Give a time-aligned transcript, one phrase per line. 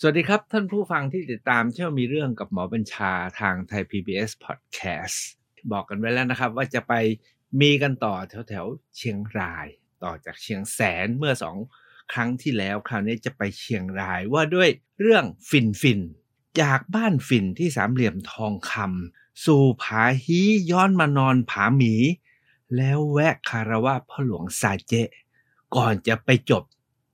[0.00, 5.18] สวัสดีครับท่านผู้ฟังที่ติดตามเที่ยวมีเรื่องกับหมอบัญชาทางไทย PBS Podcast
[5.72, 6.92] บอกกันไว้แล้วนะครับ ว่าจะไป
[7.60, 9.66] มีกันต่อแถวแถวๆเชียงราย
[10.04, 11.56] ต่อจากเชียงแสนเมื่อสอง
[12.12, 14.68] ครั้งที่แล้ว คราวนี้จะไปเชียงรายว่าด้วย
[15.00, 16.00] เรื่องฝิ่นฝิ่น
[16.60, 20.40] จากบ้านฝิ่นที่สามเหลี่ยมทองคำสู่ผาฮี
[20.70, 21.94] ย้อนมานอนผาหมี
[22.76, 24.94] แล้วแวะคารวะพ่อหลวงซาเจ
[25.76, 26.62] ก่อนจะไปจบ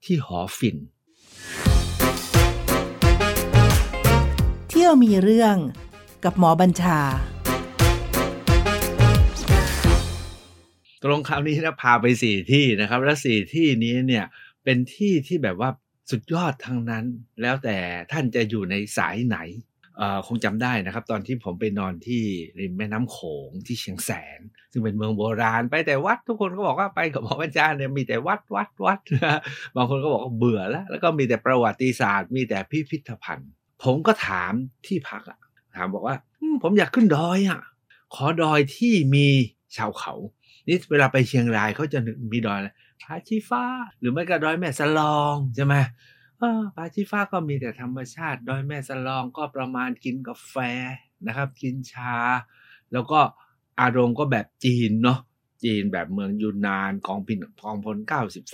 [0.05, 5.57] ที่หอฟิน่ยวมีเรื่อง
[6.25, 7.01] กับหมอบัญชา
[11.03, 14.25] ตรงคราวนี้นะพาไปสี่ที่นะครับ และสี่ที่นี้เนี่ย
[14.65, 15.71] เป็นที่ที่แบบว่า
[16.11, 17.05] สุดยอดทั้งนั้น
[17.43, 17.77] แล้วแต่
[18.13, 19.39] ท่านจะอยู่ในสายไหน
[20.27, 22.23] คงจำได้นะครับ ตอนที่ผมไปนอนที่
[22.61, 24.41] ริมแม่น้ำโขงที่เชียงแสน
[24.73, 29.41] ซึ่งเป็นเมืองโบราณ ไปแต่วัดทุกคนก็บอกว่าไปกับหมออาจารย์เนี่ยมีแต่วัดวัดวัดนะ
[29.77, 33.51] บางคนก็บอกว่าเบื่อแล้ว แล้วก็มีแต่ประวัติศาสตร์ มีแต่พิพิธภัณฑ์
[33.83, 34.53] ผมก็ถาม
[34.87, 35.39] ที่พักอะ
[35.77, 36.17] ถามบอกว่า
[36.63, 37.61] ผมอยากขึ้นดอยอะ
[38.15, 39.29] ขอดอยที่มี
[39.77, 40.15] ชาวเขา
[40.69, 41.99] นี่เวลาไปเชียงรายเขาจะ
[42.33, 42.71] มีดอยอะไร
[43.03, 43.65] ผาชีฟ้า
[44.01, 45.75] หรือไม่ก็ดอยแม่สลองใช่ไหม
[46.75, 50.55] ผาชีฟ้าก็มีแต่ธรรมชาติ ดอยแม่สลองก็ประมาณกินกาแฟ
[51.27, 52.17] นะครับ กินชา
[52.93, 53.21] แล้วก็
[53.81, 55.19] อารมณ์ก็แบบจีนเนาะ
[55.65, 57.97] จีนแบบเมืองยูนนานกองพินกองพล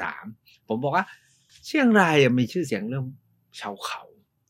[0.06, 1.04] 93 ผมบอกว่า
[1.66, 3.04] เชียงรายมีชื่อเสียงเรื่อง
[3.60, 4.02] ชาวเขา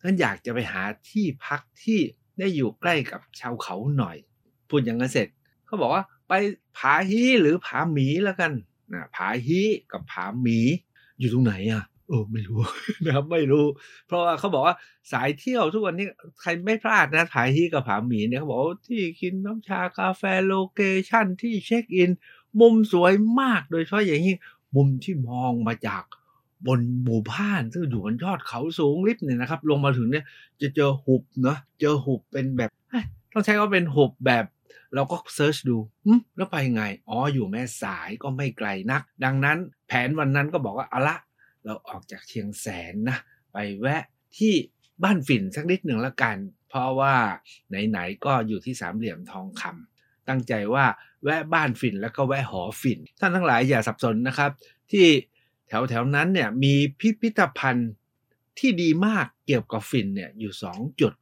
[0.06, 2.00] ท่านอยากจะไปหาที่พักที่
[2.38, 4.16] ได้อยู่ใกล้กับชาวเขาหน่อย
[4.68, 5.28] พูดอย่างนั้นเสร็จ
[5.66, 6.32] เขาบอกว่าไป
[6.78, 8.52] ผาฮีหรือผาหมีแล้วกัน
[8.92, 9.60] นะผาฮี
[9.92, 10.58] กับผาหมี
[11.18, 12.60] อยู่ตรงไหนอะเออไม่รู้
[13.04, 13.66] นะครับไม่รู้
[14.06, 14.76] เพราะว่าเขาบอกว่า
[15.12, 16.06] สายเที่ยวทุกวันนี้
[16.40, 22.10] ใครไม่พลาดนะผาฮีกับผาหมีเนี่ยเขาบอกที่กินน้ำชากาแฟ location ที่เช็คอิน
[22.60, 24.38] มุมสวยมากโดยเฉพาะอย่างยิ่ง
[24.76, 26.04] มุมที่มองมาจาก
[26.66, 30.24] บนหมู่บ้านซึ่งอยู่บนยอดเขาสูงลิฟต์เนี่ยนะครับ ลงมาถึงเนี่ย
[30.60, 32.70] จะเจอหุบเนาะเจอหุบเป็นแบบ
[33.32, 34.44] ต้องใช้ว่าเป็นหุบแบบ
[34.94, 35.78] เราก็ search ดู
[36.36, 39.58] แล้วไปไง อ๋อ อยู่แม่สายก็ไม่ไกลนัก ดังนั้น
[39.88, 41.16] แผนวันนั้นก็บอกว่าเอาละ
[41.64, 43.18] เราออกจากเชียงแสนนะ
[43.52, 44.02] ไปแวะ
[44.36, 44.54] ที่
[45.02, 46.36] บ้านฝิ่นสักนิดหนึ่งละกัน
[46.68, 47.14] เพราะว่า
[47.68, 50.84] ไหนๆก็อยู่ที่สามเหลี่ยมทองคำตั้งใจว่า
[51.24, 54.50] แวะบ้านฝิ่นแล้วก็แวะหอฝิ่นท่านทั้งหลายอย่าสับสนนะครับ
[54.92, 55.06] ที่
[55.68, 57.92] แถวๆนั้นเนี่ยมีพิพิธภัณฑ์
[58.58, 61.12] ที่ดีมากเกี่ยวกับฝิ่นเนี่ยอยู่สองจุด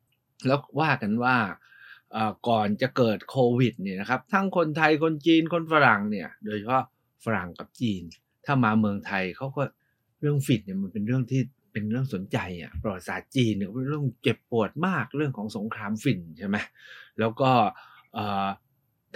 [0.47, 1.37] แล้วว่ากันว่า
[2.49, 6.85] ก่อนจะเกิดโควิดเนี่ยนะครับทั้งคนไทยคนจีนคนฝรั่งเนี่ยโดยเฉพาะ
[7.25, 8.03] ฝรั่งกับจีน
[8.45, 9.63] ถ้ามาเมืองไทยเขาก็
[10.21, 16.57] เรื่องฝิ่นเนี่ยมันเป็นเรื่องที่เป็นเรื่องสนใจอะประวัติศาสตร์จีนเนี่ยเป็นเรื่องเจ็บปวดมากเรื่องของสงครามฝิ่นใช่ไหม
[17.19, 17.51] แล้วก็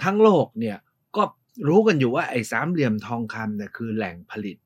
[0.03, 0.77] ทั้งโลกเนี่ย
[1.17, 1.23] ก็
[1.67, 4.57] รู้กันอยู่ว่าไอ้สามเหลี่ยมทองคำเนี่ยคือแหล่งผลิต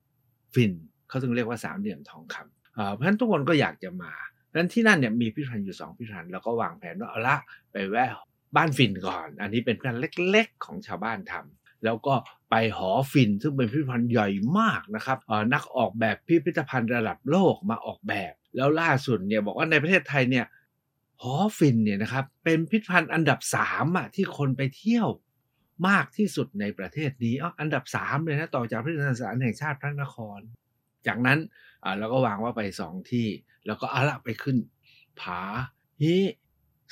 [0.54, 0.72] ฝิ่น
[1.08, 4.12] เขาถึงเรียกว่าสามเหลี่ยมทองคำเพราะฉะนั้นทุกคนก็อยากจะมา
[4.46, 7.36] เพราะฉะนั้นที่นั่นเนี่ยมีพิพิธภัณฑ์อยู่สองพิพิธภัณฑ์แล้วก็วางแผนว่าเอาละ
[7.72, 8.10] ไปแวะ
[8.56, 10.00] บ้านฝิ่นก่อน อันนี้เป็นพิพิธภัณฑ์
[10.30, 12.14] เล็กๆของชาวบ้านทำแล้วก็
[12.50, 14.28] ไปหอฝิ่นซึ่งเป็นพิพิธภัณฑ์ใหญ่
[14.58, 15.18] มากนะครับ
[15.54, 20.46] นักออกแบบพิพิธภัณฑ์ระดับโลกมาออกแบบ แล้วล่าสุดเนี่ยบอกว่าในประเทศไทยเนี่ย
[21.22, 25.08] หอฝิ่นเนี่ยนะครับเป็นพิพิธภัณฑ์อันดับสามอะที่คนไปเที่ยว
[25.88, 30.40] มากที่สุดในประเทศนี้อ๋ออันดับสามเลยนะ ต่อจากพิพิธภัณฑ์สถานแห่งชาติพระนคร
[31.06, 31.38] จากนั้น
[31.98, 33.28] เราก็วางว่าไปสองที่
[33.66, 34.56] แล้วก็เอาละไปขึ้น
[35.20, 35.40] ผา
[36.02, 36.16] ฮี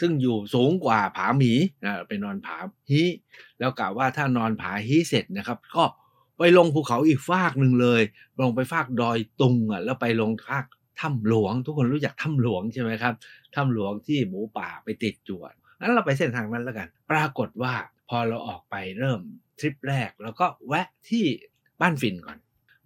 [0.01, 1.53] ซึ่งอยู่สูงกว่าผาหมี
[1.85, 2.57] นะไปนอนผา
[2.91, 3.03] ฮี
[3.59, 5.85] แล้วกล่าวว่าถ้านอนผาฮีเสร็จนะครับ ก็
[6.39, 8.03] ไปลงภูเขาอีกฟากหนึ่งเลย
[8.41, 10.67] ลงไปฟากดอยตุงอะแล้วไปลงฟาก
[11.01, 13.15] ถ้ำหลวง ทุกคนรู้จักถ้ำหลวงใช่ไหมครับ
[13.55, 17.75] ถ้ำหลวงที่หมูป่าไปติดจวดงั้นเราไปเส้นทางนั้นแล้วกัน ปรากฏว่า
[18.17, 19.21] อเราออกไปเริ่ม
[19.59, 21.25] ทริปแรก แล้วก็แวะที่
[21.81, 22.39] บ้านฟินก่อน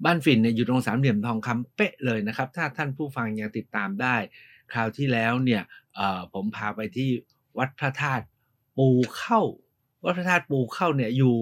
[0.05, 4.17] บ้านฝิ่นเนี่ยอยู่ตรงสามเหลี่ยมทองคำเป๊ะเลยนะครับ ถ้าท่านผู้ฟังยังติดตามได้
[4.73, 5.63] คราวที่แล้วเนี่ย
[6.33, 7.09] ผมพาไปที่
[7.59, 8.25] วัดพระธาตุ
[8.79, 8.89] ปู
[9.19, 9.41] เข้า
[10.05, 11.37] วัดพระธาตุปูเข้าเนี่ยอยู่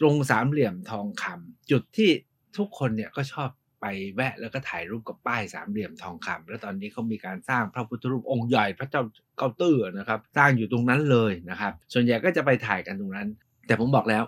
[0.00, 2.10] ตรงสามเหลี่ยมทองคำจุดที่
[2.56, 3.48] ทุกคนเนี่ยก็ชอบ
[3.86, 9.02] ไปแวะแล้วก็ถ่ายรูปกับป้ายสามเหลี่ยมทองคำแล้วตอนนี้เขามีการสร้างพระพุทธรูปองค์ใหญ่พระเจ้า
[9.38, 13.28] เกาตื้อนะครับสร้างอยู่ตรงนั้นเลยนะครับ ส่วนใหญ่ก็จะไปถ่ายกันตรงนั้น
[13.66, 14.24] แต่ผมบอกแล้ว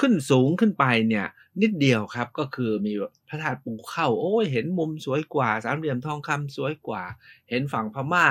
[0.00, 1.26] ขึ้นสูงขึ้นไปเนี่ย
[1.62, 2.92] นิดเดียวครับก็คือมี
[3.28, 7.02] พระธาตุปูเข้าโอ้ยเห็นมุมสวยกว่า สามเหลี่ยมทองคำสวยกว่า
[7.50, 8.26] เห็นฝั่งพม่า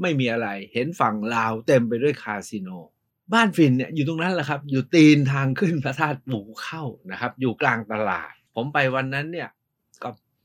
[0.00, 2.68] ไม่มีอะไร เห็นฝั่งลาวเต็มไปด้วยคาสิโน
[3.32, 9.48] บ้านฟินเนี่ยอยู่ตรงนั้นแหละครับ อยู่ตีนทางขึ้นพระธาตุปูเข้านะครับ อยู่กลางตลาด ผมไปวันนั้นเนี่ย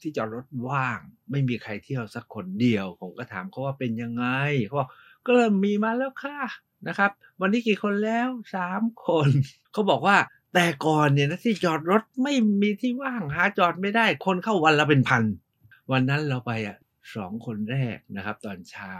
[0.06, 1.00] ที่จอดรถว่าง
[1.32, 4.26] ไม่มีใครเที่ยวสักคนเดียว ผมก็ถามเขาว่าเป็นยังไง
[4.66, 4.90] เขาบอก
[5.26, 6.40] ก็เริ่มมีมาแล้วค่ะ
[6.88, 7.12] นะครับ
[7.42, 9.30] วันนี้กี่คนแล้วสามคน
[9.72, 10.18] เขาบอกว่า
[10.54, 15.24] แต่ก่อนเนี่ยนะที่จอดรถไม่มีที่ว่างหาจอดไม่ได้ คนเข้าวันละเป็นพัน
[15.92, 16.78] วันนั้นเราไปอะ
[17.16, 18.94] สองคนแรกนะครับ ตอนเช้า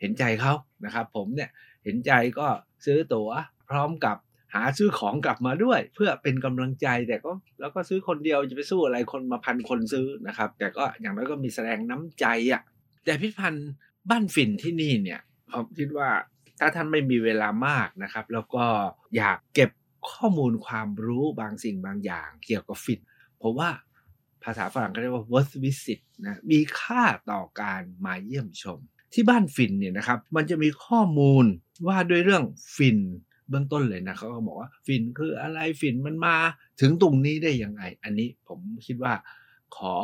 [0.00, 0.52] เห็นใจเขา
[0.84, 1.50] นะครับ ผมเนี่ย
[1.84, 2.46] เห็นใจก็
[2.84, 3.30] ซื้อตั๋ว
[3.68, 4.16] พร้อมกับ
[4.54, 12.62] หาซื้อของกลับมาด้วย เพื่อเป็นกำลังใจแต่ก็แล้วก็ซื้อคนเดียวจะไปสู้อะไรคนมาพันคนซื้อนะครับ แต่ก็อย่างน้อยก็มีแสดงน้ำใจอะ่ะ
[13.04, 13.70] แต่พิพิธภัณฑ์
[14.10, 15.20] บ้านฝิ่นที่นี่เนี่ย
[15.52, 16.10] ผมคิดว่า
[16.60, 18.64] ถ้าท่านไม่มีเวลามากนะครับ แล้วก็
[19.16, 19.70] อยากเก็บ
[20.10, 23.00] ข้อมูลความรู้บางสิ่งบางอย่าง เกี่ยวกับฝิ่น
[23.42, 23.70] ผมว่า
[24.44, 28.78] ภาษาฝรั่งเขาเรียกว่า worth visit นะมีค่าต่อการมาเยี่ยมชม
[29.12, 31.44] ที่บ้านฝิ่นเนี่ยนะครับ มันจะมีข้อมูล
[31.86, 32.44] ว่าด้วยเรื่อง
[32.76, 32.98] ฝิ่น
[33.48, 36.36] เบื้องต้นเลยนะเขาก็บอกว่าฝิ่นคืออะไรฝิ่นมันมา
[36.80, 39.12] ถึงตรงนี้ได้ยังไง อันนี้ผมคิดว่า
[39.76, 39.94] ขอ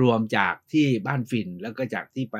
[0.00, 2.38] รวมจากที่บ้านฝิ่นแล้วก็จากที่ไป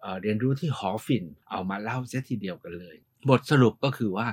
[0.00, 2.96] เเรียนรู้ที่หอฝิ่นเอามาเล่าเสียทีเดียวกันเลย
[3.28, 4.28] บทสรุปก็คือว่า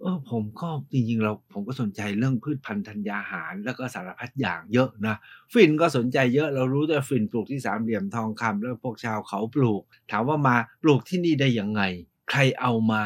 [0.00, 5.16] เออผมก็จริงๆเราผมก็สนใจเรื่องพืชพันธุ์ธัญญาหาร แล้วก็สารพัดอย่างเยอะนะ
[5.52, 11.82] ฟินก็สนใจเยอะเรารู้แต่ฟินปลูกที่สามเหลี่ยมทองคำแล้วพวกชาวเขาปลูก ถามว่ามาปลูกที่นี่ได้ยังไง
[12.30, 13.02] ใครเอามา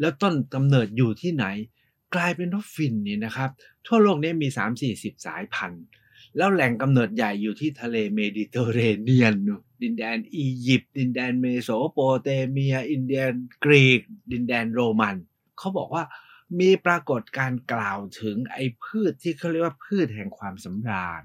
[0.00, 1.44] แล้วต้นกำเนิดอยู่ที่ไหน
[2.14, 3.50] กลายเป็นว่าฝิ่นนี่นะครับ
[3.86, 4.48] ทั่วโลกนี้มี
[4.86, 5.84] 3-40 สายพันธุ์
[6.36, 9.34] แล้วแหล่งกำเนิดใหญ่อยู่ที่ทะเลเมดิเตอร์เรเนียน
[9.82, 13.32] ดินแดนอียิปต์ดินแดนเมโสโปเตเมีย อินเดียน
[13.64, 14.00] กรีก
[14.32, 15.16] ดินแดนโรมัน
[15.58, 16.04] เขาบอกว่า
[16.60, 21.24] มีปรากฏการกล่าวถึงไอ้พืชที่เขาเรียกว่าพืชแห่งความสำราญ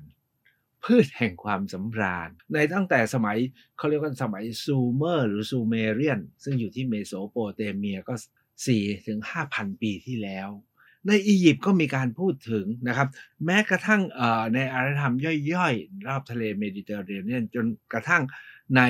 [0.86, 3.38] พืชแห่งความสำราญ ในตั้งแต่สมัย
[3.78, 8.14] เขาเรียกว่าสมัยซูเมอร์หรือซูเมเรียน ซึ่งอยู่ที่เมโสโปเตเมียก็
[8.62, 9.20] 4ถึง
[9.52, 10.50] 5,000 ปีที่แล้ว
[11.08, 13.08] ในอียิปต์ก็มีการพูดถึงนะครับ
[13.46, 14.02] แม้กระทั่ง
[14.54, 15.16] ในอารยธรรม
[15.54, 18.24] ย่อยๆ รอบทะเลเมดิเตอร์เรเนียนจนกระทั่ง
[18.78, 18.82] ใน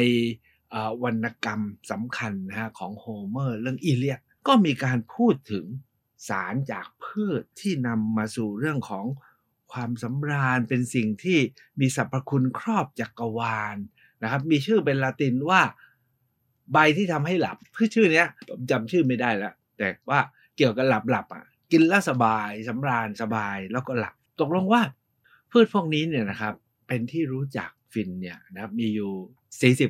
[1.04, 1.62] วรรณกรรม
[1.92, 5.66] สำคัญนะฮะของโฮเมอร์เรื่องอีเลียดก็มีการพูดถึง
[6.30, 9.06] สารจากพืชที่นำมาสู่เรื่องของ
[9.74, 11.40] ความสำราญเป็นสิ่งที่
[11.80, 13.78] มีสรรพคุณครอบจักรวาล
[14.24, 15.62] นะครับ มีชื่อเป็นลาตินว่า
[16.72, 20.20] ใบที่ทำให้หลับพืชชื่อเนี้ยผมจำชื่อไม่ได้แล้วแต่ว่า
[20.58, 24.82] เกี่ยวกับหลับหลับอะ กินแล้วสบายสำราญสบายแล้วก็หลับ ตกลงว่า
[25.52, 26.54] พืชพวกนี้เนี่ยนะครับ
[26.88, 29.12] เป็นที่รู้จักฟินเนี่ยนะครับมีอยู่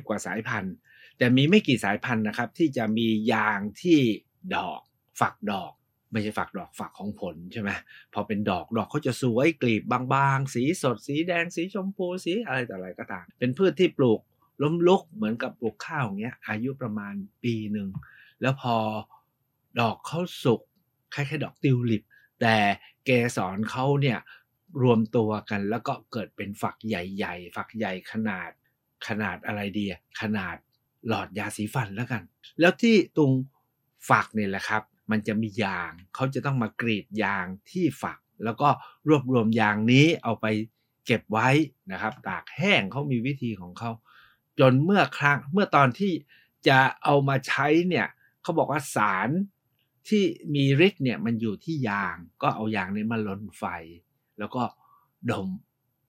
[0.00, 0.74] 40 กว่าสายพันธุ์
[1.18, 4.00] แต่มีไม่กี่สายพันธุ์นะครับ ที่จะมียางที่
[4.54, 4.80] ดอก
[5.20, 5.72] ฝักดอก
[6.12, 7.70] ไม่ใช่ฝักดอกฝักของผลใช่ไหม
[8.14, 9.82] พอเป็นดอกดอกเขาจะสวยกลีบ
[10.12, 14.20] บางๆ สีสด สีแดง สีชมพูสีอะไรต่อะไรก็ตาม เป็นพืชที่ปลูก
[14.62, 17.14] ล้มลุกเหมือนกับปลูกข้าวอย่างเงี้ย อายุประมาณ
[17.44, 17.88] ปีหนึ่ง
[18.40, 18.76] แล้วพอ
[19.80, 20.60] ดอกเขาสุก
[21.14, 22.02] คล้ายๆดอกติวลิป
[22.40, 22.56] แต่
[23.04, 24.18] เกสรเขาเนี่ย
[24.82, 28.50] รวมตัวกันแล้วก็เกิดเป็นฝักใหญ่ๆ ฝักใหญ่ขนาด
[29.06, 29.84] ขนาดอะไรดี
[30.20, 30.56] ขนาด
[31.08, 32.22] หลอดยาสีฟันแล้วกัน
[32.60, 33.32] แล้วที่ตรง
[34.08, 38.68] ฝักเนี่ยแหละครับ มันจะมียางเขาจะต้องมากรีดยางที่ฝัก แล้วก็
[39.08, 40.46] รวบรวมยางนี้เอาไป
[41.06, 41.48] เก็บไว้
[41.92, 43.90] นะครับ ตากแห้งเขามีวิธีของเขา
[44.60, 46.12] จนเมื่อครั้งเมื่อตอนที่
[46.68, 48.06] จะเอามาใช้เนี่ย
[48.42, 49.28] เขาบอกว่าสาร
[50.08, 50.24] ที่
[50.54, 53.64] มีฤทธิ์เนี่ยมันอยู่ที่ยาง ก็เอายางนี้มาลนไฟ
[54.38, 54.62] แล้วก็
[55.30, 55.48] ดม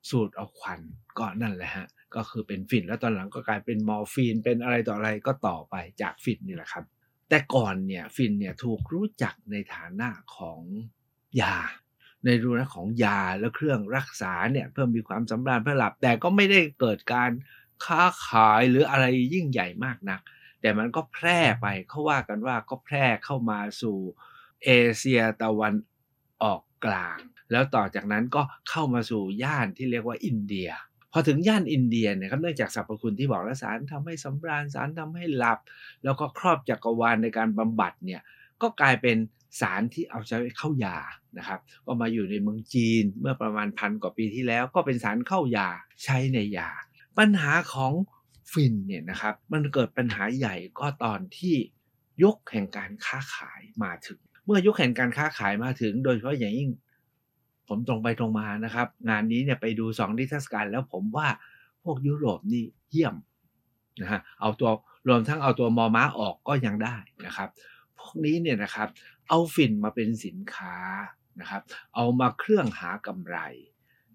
[0.10, 0.80] สูดเอาควัน
[1.18, 6.86] ก็นั่นแหละฮะก็คือเป็นฝิ่นแล้วตอนหลังก็กลายเป็นมอร์ฟีนเป็นอะไรต่ออะไรก็ต่อไปจากฝิ่นนี่แหละครับ
[7.30, 10.62] แต่ก่อนเนี่ยฝิ่นเนี่ยถูกรู้จักในฐานะของ
[11.42, 11.58] ยา
[12.26, 17.30] ในรูนะของยาและเครื่องรักษาเนี่ยเพิ่มมีความสำราญเพื่อหลับแต่ก็ไม่ได้เกิดการ
[17.86, 20.22] ค้าขายหรืออะไรยิ่งใหญ่มากนัก
[20.62, 23.98] แต่มันก็แพร่ไปเขาว่ากันว่าก็แพร่เข้ามาสู่
[24.66, 25.74] เอเชียตะวัน
[26.44, 27.18] ออกกลาง
[27.52, 30.70] แล้วต่อจากนั้นก็เข้ามาสู่ย่านที่เรียกว่าอินเดีย
[31.12, 35.60] พอถึงย่านอินเดียเนี่ยครับเนื่องจากสรรพคุณที่บอกแล้วสารทำให้สำราญสารทำให้หลับ
[36.04, 38.22] แล้วก็ครอบจักรวาลในการบำบัดเนี่ย
[38.62, 39.18] ก็กลายเป็น
[39.62, 40.98] สารที่เอาใช้เข้ายา
[41.38, 45.70] นะครับก็มาอยู่ในเมืองจีนเมื่อประมาณพันกว่าปีที่แล้ว ก็เป็นสารเข้ายา
[46.04, 46.70] ใช้ในยา
[47.18, 47.94] ปัญหาของ
[48.52, 51.56] ฟินเนี่ยนะครับมันเกิดปัญหาใหญ่ก็ตอนที่
[52.24, 56.70] ยุคแห่งการค้าขายมาถึง เมื่อยุคแห่งการค้าขายมาถึง โดยเฉพาะอย่างยิ่ง
[57.68, 61.28] ผมตรงไปตรงมานะครับ งานนี้เนี่ยไปดูสองนิทรรศการแล้วผมว่า
[61.84, 63.16] พวกยุโรปนี่เยี่ยม
[64.02, 64.70] นะฮะเอาตัว
[65.08, 67.50] รวมทั้งเอาตัวมอม้าออกก็ยังได้นะครับ
[67.98, 68.88] พวกนี้เนี่ยนะครับ
[69.30, 70.76] เอาฝิ่นมาเป็นสินค้า
[71.40, 71.62] นะครับ
[71.96, 73.38] เอามาเครื่องหากำไร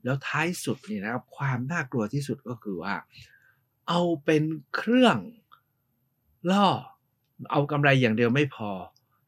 [0.04, 2.94] แล้วท้ายสุดนี่นะครับ ความน่ากลัวที่สุดก็คือว่า
[3.88, 4.42] เอาเป็น
[4.74, 5.16] เครื่อง
[6.50, 6.68] ล่อ
[7.50, 8.70] เอากำไรอย่างเดียวไม่พอ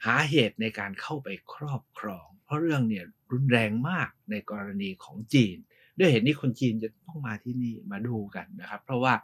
[0.07, 5.57] หาเหตุในการเข้าไปครอบครอง เพราะเรื่องเนี่ยรุนแรงมากในกรณีของจีน
[5.99, 9.15] ด้วยเหตุนี้คนจีนจะต้องมาที่นี่มาดูกันนะครับ เพราะว่า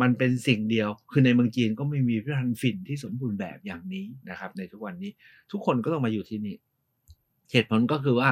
[0.00, 5.10] มันเป็นสิ่งเดียว คือในเมืองจีนก็ไม่มีพิพิธภัณฑ์ฝิ่นที่สมบูรณ์แบบอย่างนี้นะครับ ในทุกวันนี้
[5.52, 6.56] ทุกคนก็ต้องมาอยู่ที่นี่
[7.52, 8.30] เหตุผลก็คือว่า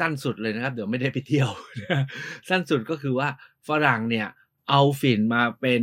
[0.00, 1.50] สั้นสุดเลยนะครับ เดี๋ยวไม่ได้ไปเที่ยว
[2.48, 3.28] สั้นสุดก็คือว่า
[3.68, 4.28] ฝรั่งเนี่ย
[4.70, 5.82] เอาฝิ่นมาเป็น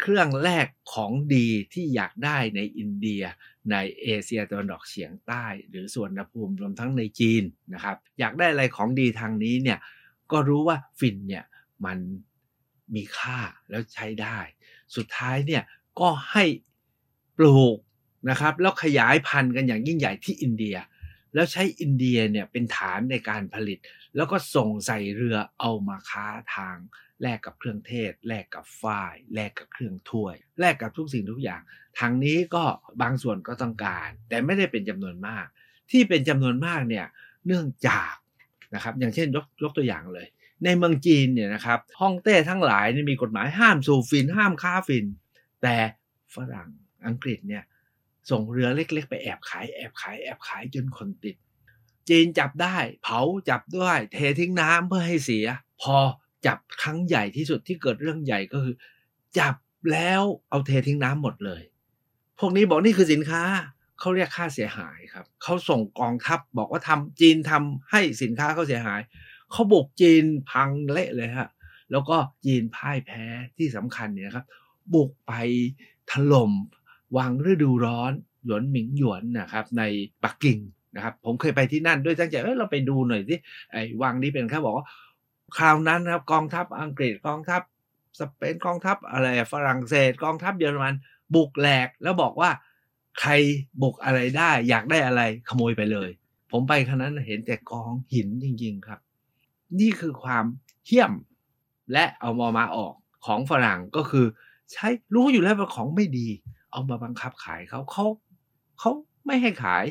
[0.00, 3.22] เครื่องแรกของดีที่อยากได้ในอินเดีย
[3.70, 7.42] ในเอเชียตะวันออกเฉียงใต้ หรือส่วนภูมิรวมทั้งในจีน
[7.74, 9.78] นะครับ อยากได้อะไรของดีทางนี้เนี่ย
[10.32, 11.44] ก็รู้ว่าฝิ่นเนี่ย
[11.84, 11.98] มัน
[12.94, 14.38] มีค่าแล้วใช้ได้
[14.96, 15.62] สุดท้ายเนี่ย
[16.00, 16.44] ก็ให้
[17.38, 17.78] ปลูก
[18.30, 20.76] นะครับแล้วขยายพันธุ์กันอย่างยิ่งใหญ่ที่อินเดีย
[21.34, 23.78] แล้วใช้อินเดียเนี่ยเป็นฐานในการผลิต
[24.16, 26.76] แล้วก็ส่งใส่เรือเอามาค้าทาง
[27.22, 31.60] แลกกับเครื่องเทศแลกกับฝ้ายแลกกับเครื่องถ้วยแลกกับทุกสิ่งทุกอย่าง
[31.98, 32.64] ทางนี้ก็
[33.02, 35.46] บางส่วนก็ต้องการ แต่ไม่ได้เป็นจำนวนมาก
[35.90, 37.06] ที่เป็นจำนวนมากเนี่ย
[37.46, 38.14] เนื่องจาก
[38.74, 40.26] นะครับอย่างเช่นยกยกตัวอย่างเลย
[40.64, 45.06] ในเมืองจีนเนี่ยนะครับฮ่องเต้ทั้งหลายนี่มีกฎหมายห้ามสูบฟินห้ามค้าฟิน
[45.62, 45.76] แต่
[46.34, 46.68] ฝรั่ง
[47.06, 47.62] อังกฤษเนี่ย
[48.30, 51.36] ส่งเรือเล็ก ๆ ไปแอบขายแอบขายแอบขายจนคนติด
[52.08, 55.46] จีนจับได้ เผาจับด้วย เททิ้งน้ำเพื่อให้เสีย
[55.82, 55.96] พอ
[56.46, 58.74] จับครั้งใหญ่ที่สุดที่เกิดเรื่องใหญ่ก็คือ
[59.38, 59.54] จับ
[59.92, 61.62] แล้วเอาเททิ้งน้ำหมดเลย
[62.38, 63.42] พวกนี้บอกนี่คือสินค้า
[63.98, 69.00] เขาเรียกค่าเสียหายครับเขาส่งกองทัพบอกว่าทำจีนทำให้สินค้าเขาเสียหาย
[69.50, 71.48] เขาบุกจีนพังเละเลยฮะ
[71.90, 73.24] แล้วก็จีนพ่ายแพ้
[73.56, 74.46] ที่สำคัญเนี่ยครับ
[74.94, 75.32] บุกไป
[76.10, 76.52] ถล่ม
[77.16, 78.12] วังฤดูร้อน
[78.44, 79.82] หยวนหมิงหยวนนะครับใน
[80.24, 80.58] ปักกิ่ง
[80.96, 83.36] นะครับผมเคยไปที่นั่นด้วยตั้งใจเออเราไปดูหน่อยสิ
[83.72, 84.86] ไอ้วังนี้เป็นแค่บอกว่า
[85.56, 87.62] คราวนั้นครับกองทัพอังกฤษกองทัพ
[88.18, 90.94] สเปนกองทัพอะไรฝรั่งเศสกองทัพเยอรมัน
[91.34, 92.50] บุกแหลกแล้วบอกว่า
[93.20, 93.32] ใคร
[93.82, 96.10] บุกอะไรได้ อยากได้อะไรขโมยไปเลย
[96.50, 99.00] ผมไปครั้นั้นเห็นแต่กองหินจริง ๆครับ
[99.80, 100.44] นี่คือความ
[100.84, 101.12] เที่ยม
[101.92, 102.94] และเอามามาออก
[103.26, 104.26] ของฝรั่งก็คือ
[104.72, 106.28] ใช้รู้อยู่แล้วว่าของไม่ดี
[106.72, 108.06] เอามาบังคับขายเขาเขา
[108.78, 108.90] เขา
[109.26, 109.84] ไม่ให้ขาย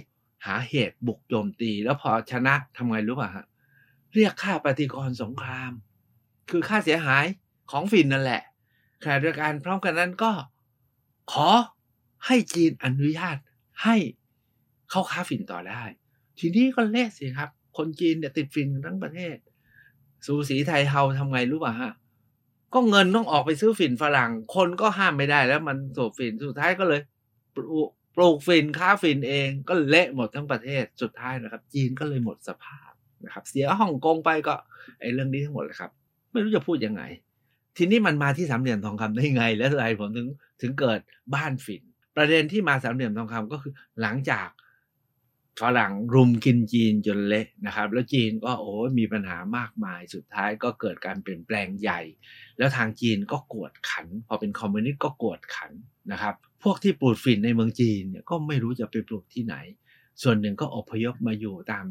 [0.46, 3.46] หาเหตุบุกโจมตี แล้วพอชนะทำไงรู้ป่ะฮะ
[4.14, 5.72] เรียกค่าปฏิกรสงคราม
[6.50, 7.26] คือค่าเสียหาย
[7.72, 8.42] ของฟินนั่นแหละ
[9.04, 10.32] ขณะเดียวกันพร้อมกันนั้นก็
[11.32, 11.50] ขอ
[12.26, 13.38] ให้จีนอนุญาต
[13.84, 13.96] ให้
[14.90, 15.84] เข้าค้าฝิ่นต่อได้
[16.40, 19.36] ทีนี้ก็เละสิครับ คนจีนเนี่ยติดฝิ่นทั้งประเทศ
[20.26, 21.92] สูสีไทยเฮาทำไงรู้ป่ะฮะ
[22.74, 27.02] ก็เงินต้องออกไปซื้อฝิ่นฝรั่ง คนก็ห้ามไม่ได้แล้วมันสูบฝิ่นสุดท้ายก็เลย
[27.56, 32.92] ปลูกปลูกฝิ่นค้าฝิ่นเองก็เละหมดทั้งประเทศสุดท้ายนะครับ จีนก็เลยหมดสภาพ
[33.26, 34.56] นะครับ เสียฮ่องกงไปก็
[35.00, 35.92] ไอ้เรื่องนี้ทั้งหมดเลยครับ
[36.32, 37.04] ไม่รู้จะพูดยังไง
[37.78, 40.28] ทีนี้มันมาที่สามเหลี่ยมทองคำได้ไง และอะไรผมถึง
[40.62, 41.00] ถึงเกิด
[41.36, 41.82] บ้านฝิ่น
[42.18, 44.48] ประเด็นที่มาสามเหลี่ยมทองคำก็คือหลังจาก
[45.60, 52.02] ฝรั่งรุมกินจีนจนเละนะครับ แล้วจีนก็โอ้มีปัญหามากมายสุดท้ายก็เกิดการเปลี่ยนแปลงใหญ่
[52.58, 55.72] แล้วทางจีนก็กวดขัน พอเป็นคอมมิวนิสต์ก็กวดขัน
[56.12, 59.56] นะครับ พวกที่ปลูกฝิ่นในเมืองจีนเนี่ยก็ไม่รู้จะไปปลูกที่ไหน
[60.22, 61.86] ส่วนหนึ่งก็อพยพมาอยู่ตาม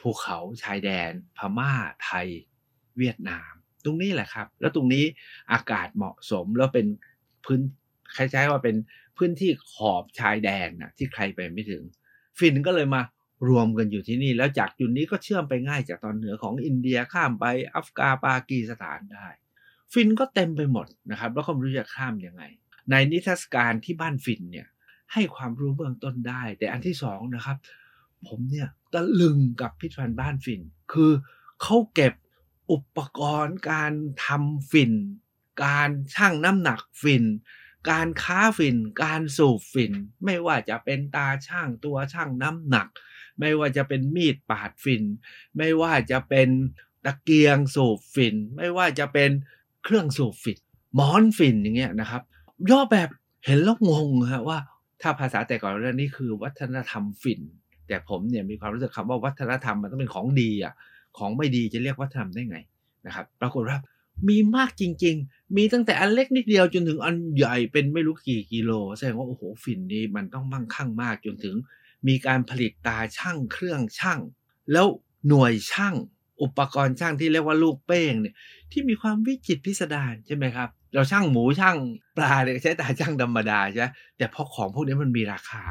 [0.00, 1.72] ภูเขาชายแดน พม่า
[2.04, 2.28] ไทย
[2.98, 3.52] เวียดนาม
[3.84, 5.04] ตรงนี้แหละครับ แล้วตรงนี้
[5.52, 6.86] อากาศเหมาะสมแล้วเป็น
[7.44, 7.60] พื้น
[8.16, 8.76] คล้ายๆว่าเป็น
[9.16, 11.82] พื้นที่ขอบชายแดนนะที่ใครไปไม่ถึง
[12.40, 13.02] ฟินก็เลยมา
[13.48, 17.44] รวมกันอยู่ที่นี่ แล้วจากจุดนี้ก็เชื่อมไปง่ายจากตอนเหนือของอินเดียข้ามไป
[17.74, 19.28] อัฟกาปากีสถานได้
[19.92, 22.42] ฟินก็เต็มไปหมดนะครับ แล้วก็ไม่รู้จะข้ามยังไง
[22.90, 24.66] ในนิทรรศการที่บ้านฟินเนี่ย
[25.12, 27.56] ให้ความรู้เบื้องต้นได้ แต่อันที่สองนะครับ
[28.26, 30.60] ผมเนี่ยตะลึงกับพิพิธภัณฑ์บ้านฟิน
[30.92, 31.12] คือ
[31.62, 32.14] เขาเก็บ
[32.70, 33.92] อุปกรณ์การ
[34.24, 34.92] ทำฟิน
[35.64, 37.24] การชั่งน้ำหนักฟิน
[37.88, 39.92] การค้าฝิ่น การสูบฝิ่น
[40.24, 42.88] ไม่ว่าจะเป็นตาช่างตัวช่างน้ำหนัก
[43.40, 45.02] ไม่ว่าจะเป็นมีดปาดฝิ่น
[45.56, 46.48] ไม่ว่าจะเป็น
[47.04, 49.30] ตะเกียงสูบฝิ่น ไม่ว่าจะเป็น
[49.84, 50.58] เครื่องสูบฝิ่น
[50.94, 52.22] หมอนฝิ่นอย่างเงี้ยนะครับ
[52.70, 53.08] ย่อแบบ
[53.44, 54.58] เห็นแล้วงงฮะว่า
[55.00, 57.40] ถ้าภาษาแต่ก่อนเรื่องนี้คือวัฒนธรรมฝิ่น
[57.88, 60.74] แต่ผมเนี่ยมีความรู้สึกคำว่าวัฒนธรรมมันต้องเป็นของดีอะ
[61.18, 62.58] ของไม่ดีจะเรียกวัฒนธรรมได้ไง
[63.06, 63.78] นะครับ ปรากฏว่า
[64.28, 71.56] มีมากจริง ๆ มีตั้งแต่อันเล็กนิดเดียวจนถึงอันใหญ่เป็นไม่รู้กี่กิโล แสดงว่าโอ้โหฝิ่นนี้มันต้องมั่งคั่งมากจนถึง
[72.08, 74.20] มีการผลิตตาช่างเครื่องช่าง
[74.72, 74.86] แล้ว
[75.28, 75.94] หน่วยช่าง
[76.42, 78.34] อุปกรณ์ช่างที่เรียกว่าลูกเป้งเนี่ย
[78.72, 81.76] ที่มีความวิจิตพิสดารใช่ไหมครับ เราช่างหมูช่าง
[82.16, 85.62] ปลาเนี่ยใช้ตาช่างธรรมดาใช่ไหมแต่พอของพวกนี้มันมีราคา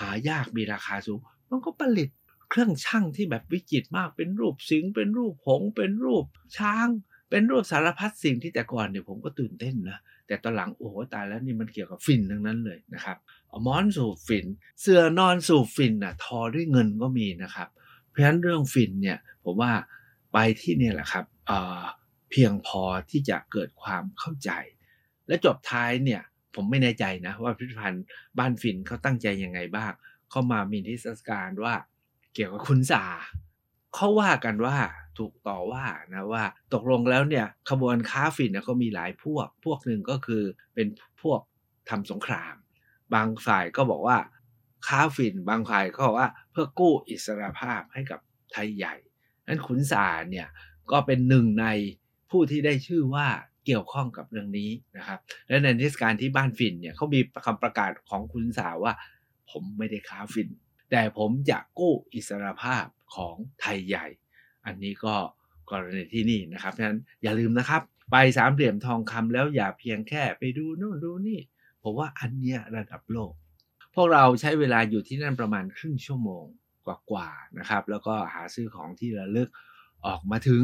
[0.00, 1.18] หายากมีราคาสูง
[1.50, 2.08] มันก็ผลิต
[2.50, 6.24] เครื่องช่างที่แบบวิจิตมากเป็นรูปสิงเป็นรูปหงเป็นรูป
[6.56, 6.88] ช้าง
[7.30, 13.16] เป็นรูปสารพัดสิ่งที่แต่ก่อนเนี่ยผมก็ตื่นเต้นนะ แต่ตอนหลังโอ้โหตายแล้วนี่มันเกี่ยวกับฟินทั้งนั้นเลยนะครับ
[13.48, 14.46] เอมอนสูบฟิน
[14.80, 17.68] เสื้อนอนสูบฟินน่ะทอด้วยเงินก็มีนะครับ
[18.08, 19.72] เพราะฉะนั้นเรื่องฟินเนี่ยผมว่า
[20.32, 24.50] ไปที่เนี่ยแหละครับเเพียงพอที่จะเกิดความเข้าใจ
[25.26, 26.22] และจบท้ายเนี่ย
[26.54, 28.04] ผมไม่แน่ใจนะว่าพิพิธภัณฑ์
[28.38, 29.92] บ้านฟินเขาตั้งใจยังไงบ้าง
[30.30, 31.74] เขามามีนิทรรศการว่า
[32.34, 33.04] เกี่ยวกับคุณสา
[33.94, 34.76] เขาว่ากันว่า
[35.18, 36.44] ถูกต่อว่านะว่า
[36.74, 40.42] ตกลงแล้วเนี่ยขบวนค้าฝิ่นเนี่ยก็มีหลายพวก พวกหนึ่งก็คือ
[40.74, 40.88] เป็น
[41.22, 41.40] พวก
[41.90, 42.54] ทำสงคราม
[43.14, 44.18] บางฝ่ายก็บอกว่า
[44.86, 48.20] ค้าฝิ่น บางฝ่ายก็บอกว่าเพื่อกู้อิสรภาพให้กับ
[48.52, 48.94] ไทยใหญ่
[49.48, 50.48] นั้นขุนสารเนี่ย
[50.92, 51.66] ก็เป็นหนึ่งใน
[52.30, 53.26] ผู้ที่ได้ชื่อว่า
[53.66, 55.18] เกี่ยวข้องกับเรื่องนี้นะครับ
[55.48, 58.92] และในเทศกาลที่บ้านฝิ่นเนี่ยเขามีคำประกาศของขุนสาว่า
[59.50, 60.48] ผมไม่ได้ค้าฝิ่น
[60.90, 64.06] แต่ผมจะกู้อิสรภาพของไทยใหญ่
[64.66, 65.14] อันนี้ก็
[65.70, 71.40] กรณีที่นี่นะครับฉะนั้นอย่าลืมนะครับ ไปสามเหลี่ยมทองคำแล้วอย่าเพียงแค่ไปดูโน่นดูนี่
[71.82, 73.32] ผมว่าอันเนี้ยระดับโลก
[73.94, 76.44] พวกเราใช้เวลาอยู่ที่นั่นประมาณครึ่งชั่วโมง
[77.10, 79.48] กว่าๆนะครับ แล้วก็หาซื้อของที่ระลึก
[80.06, 80.62] ออกมาถึง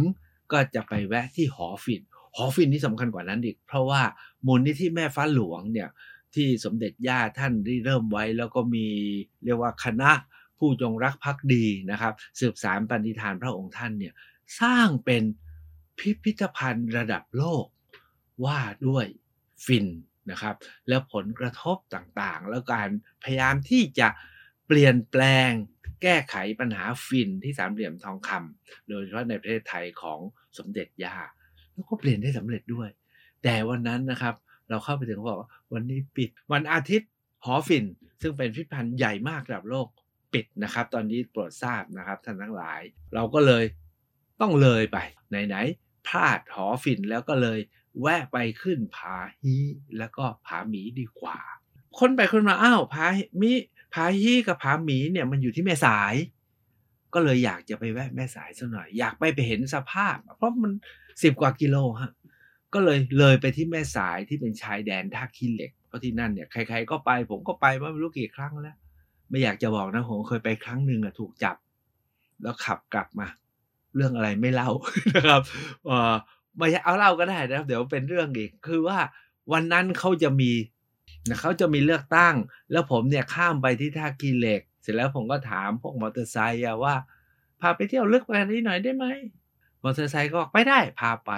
[0.52, 2.02] ก็จะไปแวะที่หอฝิ่น
[2.36, 4.02] หอฝิ่นนี่สำคัญกว่านั้นอีก เพราะว่า
[4.46, 5.88] มูลนิธิแม่ฟ้าหลวงเนี่ย
[6.34, 8.86] ที่สมเด็จย่าท่านได้เริ่มไว้แล้วก็มี
[9.44, 10.10] เรียกว่าคณะ
[10.60, 14.14] ผู้จงรักภักดีนะครับ สืบสารปณิธานพระองค์ท่านเนี่ย
[14.60, 15.22] สร้างเป็น
[15.98, 17.64] พิพิธภัณฑ์ระดับโลก
[18.44, 19.06] ว่าด้วย
[19.66, 19.86] ฝิ่น
[20.30, 20.54] นะครับ
[20.88, 22.88] แล้วผลกระทบต่างๆ แล้วการ
[23.24, 24.08] พยายามที่จะ
[24.66, 25.50] เปลี่ยนแปลง
[26.02, 30.18] แก้ไขปัญหาฝิ่นที่สามเหลี่ยมทองคำโดยเฉพาะในประเทศไทยของ
[30.58, 31.16] สมเด็จย่า
[31.72, 32.88] แล้วก็เปลี่ยนได้สำเร็จด้วย
[33.42, 34.34] แต่วันนั้นนะครับ
[34.68, 37.10] เราเข้าไปถึงเขาบอกว่าวันนี้ปิดวันอาทิตย์
[37.44, 37.84] หอฝิ่น
[38.22, 39.86] ซึ่งเป็นพิพิธภัณฑ์ใหญ่มากระดับโลก
[40.32, 42.80] ปิดนะครับ ตอนนี้โปรดทราบนะครับท่านทั้งหลาย
[43.14, 43.64] เราก็เลย
[44.40, 44.98] ต้องเลยไป
[45.46, 47.58] ไหนๆพลาดหอฟินแล้วก็เลย
[48.00, 49.56] แวะไปขึ้นผาฮี
[49.98, 51.38] แล้วก็ผาหมีดีกว่า
[51.98, 53.06] คนไปคนมาอ้าวผา
[53.42, 53.50] มี
[53.94, 56.14] ผาฮีกับผาหมีเนี่ยมันอยู่ที่แม่สาย
[57.14, 60.72] ก็เลยอยากจะไปแวะแม่สายสักหน่อย อยากไปไปเห็นสภาพ เพราะมัน
[61.22, 62.12] สิบกว่ากิโลฮะ
[62.74, 68.76] ก็เลยเลยไปที่แม่สายที่เป็นชายแดนท่าขี้เหล็ก เพราะที่นั่นเนี่ยใคร ๆ ก็ไป ผมก็ไปมาไม่รู้กี่ครั้งแล้ว
[69.30, 71.56] ไม่อยากจะบอกนะผมเคยไปครั้งหนึ่งอะถูกจับ
[72.42, 73.26] แล้วขับกลับมา
[73.94, 74.70] เรื่องอะไรไม่เล่า
[75.14, 75.42] นะครับ
[75.86, 76.14] เออ
[76.56, 78.98] ไม่เอาเล่าก็ได้นะครับ เดี๋ยวเป็นเรื่องอีก คือว่า
[79.52, 80.50] วันนั้นเขาจะมี
[81.40, 82.34] เขาจะมีเลือกตั้ง
[82.72, 86.94] แล้วผมเนี่ยข้ามไปที่ท่ากีเหล็ก เสร็จแล้วผมก็ถามพวกมอเตอร์ไซค์ว่า
[87.60, 89.06] พาไปเที่ยวลึกไปนี้หน่อยได้ไหม
[89.82, 91.32] มอเตอร์ไซค์ก็บอกไม่ได้พาไป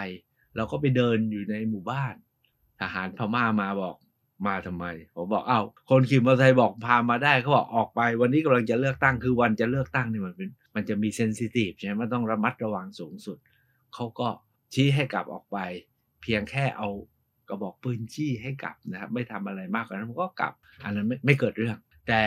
[0.56, 2.14] เราก็ไปเดินอยู่ในหมู่บ้าน
[2.80, 3.96] ทหารพม่ามาบอก
[4.46, 4.84] มาทำไม
[5.16, 13.38] ผมบอกเอา้าคนขี่มอเตอร์ไซค์บอกพามาได้เขาบอกออกไป วันนี้กำลังจะเลือกตั้งคือวันจะเลือกตั้งนี่มันเป็นมันจะมีเซนซิทีฟใช่ไหมมันต้องระมัดระวังสูงสุด
[13.94, 14.28] เขาก็
[14.74, 15.58] ชี้ให้กลับออกไป
[16.22, 16.88] เพียงแค่เอา
[17.48, 20.52] กระบอกปืนจี้ให้กลับนะครับไม่ทำอะไรมากกว่านั้นก็กลับ
[20.84, 21.78] อันนั้นไม่ไม่เกิดเรื่อง
[22.08, 22.22] แต่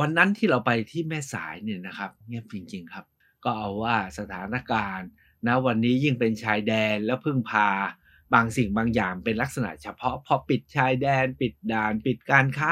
[0.00, 3.06] วันนั้นที่เราไปที่แม่สายเนี่ยนะครับ เงียบจริง ๆครับ
[3.44, 5.08] ก็เอาว่าสถานการณ์
[5.46, 7.68] นะวันนี้ยิ่งเป็นชายแดนแล้วพึ่งพา
[8.32, 12.70] บางสิ่งบางอย่างเป็นลักษณะเฉพาะพอปิดชายแดน ปิดด่าน ปิดการค้า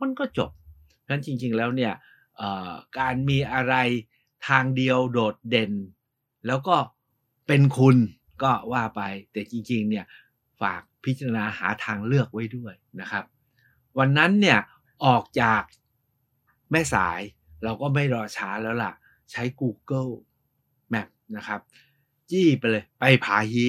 [0.00, 1.94] มันก็จบเพราะฉะนั้นจริงๆแล้วเนี่ย
[2.98, 3.74] การมีอะไร
[4.48, 5.72] ทางเดียวโดดเด่น
[6.46, 6.76] แล้วก็
[7.46, 7.96] เป็นคุณ
[8.42, 10.04] ก็ว่าไป แต่จริงๆเนี่ย
[10.60, 13.24] ฝากพิจารณาหาทางเลือกไว้ด้วยนะครับ
[13.98, 14.58] วันนั้นเนี่ย
[15.04, 15.62] ออกจาก
[16.70, 17.20] แม่สาย
[17.64, 18.92] เราก็ไม่รอช้าแล้วล่ะ
[19.30, 20.12] ใช้ Google
[20.92, 21.60] Map นะครับ
[22.30, 23.66] จี้ไปเลยไปผาฮี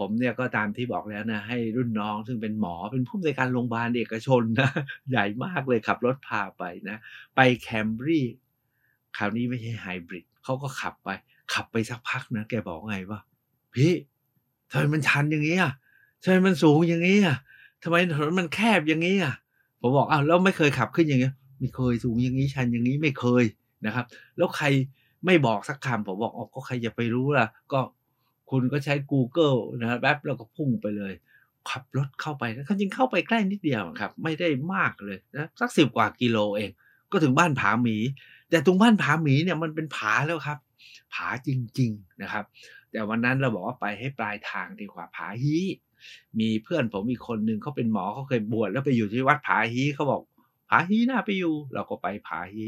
[0.00, 4.70] ผมเนี่ยก็ตามที่บอกแล้วนะให้รุ่นน้องซึ่งเป็นหมอเป็นผู้ในการโรงพยาบาลเอกชนนะ
[5.10, 6.96] ใหญ่มากเลยขับรถพาไปนะ
[7.36, 8.20] ไปแคมบรี
[9.16, 11.08] คราวนี้ไม่ใช่ไฮบริดเขาก็ขับไป
[11.54, 13.20] ขับไปสักพักนะ แกบอกไงว่า
[13.74, 13.92] พี่
[14.70, 15.72] ทำไมมันชันอย่างนี้อะ
[16.22, 17.36] ทำไมมันสูงอย่างนี้อะ
[17.82, 19.34] ทำไมถนนมันแคบอย่างนี้อะ
[19.80, 23.44] ผมบอกอ้าวแล้วไม่เคยขับขึ้นอย่างนี้ไม่เคยสูงอย่างนี้ชันอย่างนี้ไม่เคย
[23.86, 24.04] นะครับ
[24.36, 24.66] แล้วใคร
[25.26, 27.80] ไม่บอกสักคำผมบอกอ๋อก็ใครจะไปรู้ล่ะ ก็
[28.50, 31.12] คุณก็ใช้ Google นะแป๊บแล้วก็พุ่งไปเลย
[31.70, 36.70] ขับรถเข้าไปนะจริงเข้าไปใกล้นิดเดียวครับ ไม่ได้มากเลยนะสักสิบกว่ากิโลเอง
[37.10, 37.96] ก็ถึงบ้านผาหมี
[38.50, 40.58] แต่ตรงบ้านผาหมีเนี่ยมันเป็นผาแล้วครับ
[41.14, 42.44] ผาจริง ๆนะครับ
[42.92, 45.56] แต่วันนั้นเราบอกว่าไปให้ปลายทางดีกว่าผาฮี
[46.40, 50.22] มีเพื่อนผมอีกคนหนึ่งเขาเป็นหมอเขาเคยบวชแล้วไปอยู่ที่วัดผาฮีเขาบอก
[50.70, 52.62] ผาฮีน่าไปอยู่ เราก็ไปผาฮี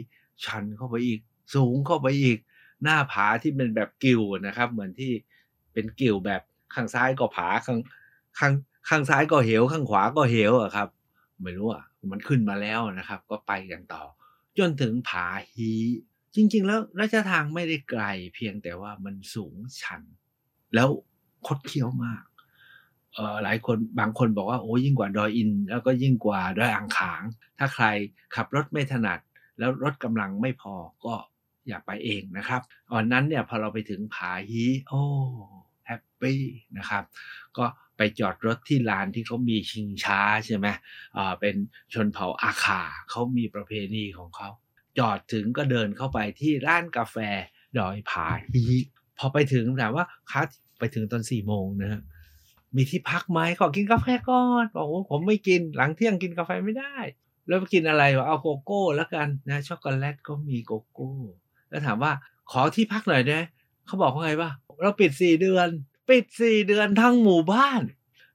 [0.45, 1.21] ชันเข้าไปอีก
[1.55, 2.39] สูงเข้าไปอีก
[2.83, 5.13] หน้าผาที่เป็นแบบกิวนะครับ เหมือนที่
[5.73, 6.43] เป็นกิวแบบ
[6.75, 7.79] ข้างซ้ายก็ผาข้าง
[8.39, 8.53] ข้าง
[8.89, 10.89] ข้างซ้ายก็เหว ข้างขวาก็เหวอะครับ
[11.43, 14.03] ไม่รู้อะมันขึ้นมาแล้วนะครับ ก็ไปกันต่อ
[14.59, 15.71] จนถึงผาฮี
[16.35, 18.03] จริง ๆ แล้วระยะทางไม่ได้ไกล
[18.35, 20.03] เพียงแต่ว่ามันสูงชัน
[20.75, 20.89] แล้ว
[21.47, 22.25] คดเคี้ยวมาก
[23.13, 27.23] เออหลายคนบางคนบอกว่าโอ้ยิ่งกว่าดอยอิน แล้วก็ยิ่งกว่าดอยอ่างขาง
[27.59, 27.85] ถ้าใคร
[28.35, 29.21] ขับรถไม่ถนัด
[29.59, 31.15] แล้วรถกำลังไม่พอก็
[31.69, 32.63] อย่าไปเองนะครับ
[32.95, 35.03] วันนั้นเนี่ยพอเราไปถึงผาฮีโอ้
[35.87, 36.43] happy
[36.79, 37.05] นะครับ
[37.59, 37.65] ก็
[37.97, 40.67] ไปจอดรถที่ลานที่เขามีชิงช้าใช่ไหม
[41.17, 41.55] อ่าเป็น
[41.95, 44.49] ชนเผ่าอาข่าเขามีประเพณีของเขา
[44.99, 47.17] จอดถึงก็เดินเข้าไปที่ร้านกาแฟ
[47.79, 48.65] ดอยผาฮี
[49.19, 50.43] พอไปถึงถามว่าค้า
[50.79, 52.03] ไปถึงตอนสี่โมงนะฮะ
[52.77, 56.97] มีที่พักไหมขอกินกาแฟก่อนบอกว่าผมไม่กินหลังเที่ยงกินกาแฟไม่ได้
[57.49, 61.13] แล้วกินอะไรวะเอาโกโก้แล้วกันนะช็อกโกแลตก็มีโกโก้
[61.73, 62.13] แล้วถามว่า
[62.51, 63.41] ขอที่พักหน่อยได้
[63.87, 65.69] เขาบอกว่าไงว่าเราปิดสี่เดือน
[66.11, 67.81] ปิดสี่เดือนทั้งหมู่บ้าน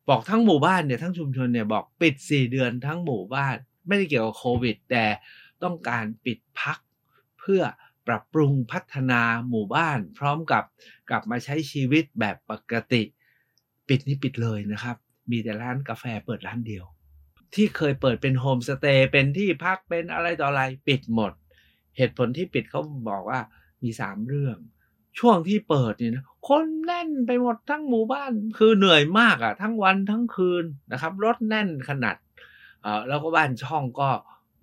[0.10, 3.56] บอกทั้งหมู่บ้านเนี่ยทั้งชุมชนเนี่ยบอกปิดสี่เดือนทั้งหมู่บ้าน
[3.88, 5.06] ไม่ได้เกี่ยวกับโควิด แต่
[5.64, 6.78] ต้องการปิดพัก
[7.40, 7.62] เพื่อ
[8.08, 10.64] ปรับปรุงพัฒนาหมู่บ้าน พร้อมกับ
[11.10, 13.04] กลับมาใช้ชีวิตแบบปกติ
[13.88, 14.96] ปิดนี่ปิดเลยนะครับ
[15.32, 16.86] มีแต่ร้านกาแฟเปิดร้านเดียว
[17.56, 21.32] ที่เคยเปิดเป็นโฮมสเตย์เป็นที่พักเป็นอะไรต่ออะไรปิดหมด
[21.98, 23.40] เหตุผลที่ปิดเขาบอกว่า
[23.84, 24.58] มีสามเรื่อง
[25.20, 32.16] ช่วงที่เปิดเนี่ยนะคนแน่นไปหมดทั้งหมู่บ้านคือเหนื่อยมากอะ่ะ ทั้งวันทั้งคืนนะครับรถแน่นขนาด
[32.82, 34.10] เออแล้วก็บ้านช่องก็